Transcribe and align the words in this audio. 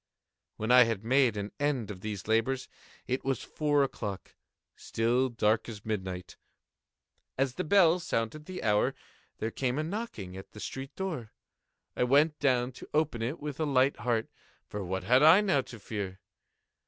When 0.57 0.71
I 0.71 0.85
had 0.85 1.03
made 1.03 1.37
an 1.37 1.51
end 1.59 1.91
of 1.91 2.01
these 2.01 2.25
labors, 2.27 2.67
it 3.05 3.23
was 3.23 3.43
four 3.43 3.83
o'clock—still 3.83 5.29
dark 5.29 5.69
as 5.69 5.85
midnight. 5.85 6.37
As 7.37 7.53
the 7.53 7.63
bell 7.63 7.99
sounded 7.99 8.45
the 8.47 8.63
hour, 8.63 8.95
there 9.37 9.51
came 9.51 9.77
a 9.77 9.83
knocking 9.83 10.35
at 10.35 10.53
the 10.53 10.59
street 10.59 10.95
door. 10.95 11.29
I 11.95 12.03
went 12.05 12.39
down 12.39 12.71
to 12.81 12.89
open 12.95 13.21
it 13.21 13.39
with 13.39 13.59
a 13.59 13.65
light 13.67 13.97
heart,—for 13.97 14.83
what 14.83 15.03
had 15.03 15.21
I 15.21 15.39
now 15.39 15.61
to 15.61 15.77
fear? 15.77 16.19